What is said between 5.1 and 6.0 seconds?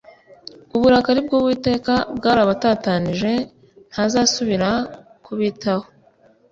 kubitaho.